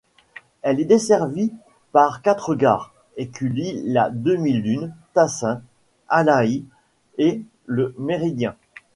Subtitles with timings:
[0.63, 1.53] Elle est desservie
[1.91, 5.61] par quatre gares, Écully-la-Demi-Lune, Tassin,
[6.09, 6.65] Alaï
[7.19, 8.55] et le Méridien.